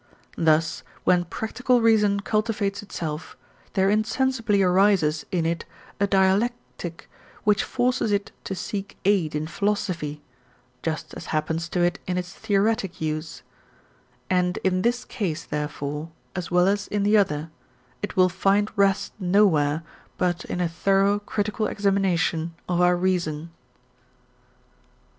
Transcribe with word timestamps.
Thus, 0.39 0.81
when 1.03 1.25
practical 1.25 1.79
reason 1.79 2.21
cultivates 2.21 2.81
itself, 2.81 3.37
there 3.73 3.87
insensibly 3.91 4.63
arises 4.63 5.27
in 5.31 5.45
it 5.45 5.63
a 5.99 6.07
dialetic 6.07 7.07
which 7.43 7.63
forces 7.63 8.11
it 8.11 8.31
to 8.45 8.55
seek 8.55 8.97
aid 9.05 9.35
in 9.35 9.45
philosophy, 9.45 10.23
just 10.81 11.13
as 11.13 11.27
happens 11.27 11.69
to 11.69 11.81
it 11.81 11.99
in 12.07 12.17
its 12.17 12.33
theoretic 12.33 12.99
use; 12.99 13.43
and 14.27 14.57
in 14.63 14.81
this 14.81 15.05
case, 15.05 15.43
therefore, 15.45 16.09
as 16.35 16.49
well 16.49 16.67
as 16.67 16.87
in 16.87 17.03
the 17.03 17.15
other, 17.15 17.51
it 18.01 18.15
will 18.17 18.27
find 18.27 18.71
rest 18.75 19.13
nowhere 19.19 19.83
but 20.17 20.43
in 20.45 20.59
a 20.59 20.67
thorough 20.67 21.19
critical 21.19 21.67
examination 21.67 22.55
of 22.67 22.81
our 22.81 22.95
reason. 22.95 23.51